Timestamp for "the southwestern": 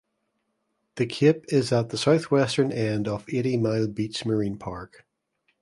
1.89-2.71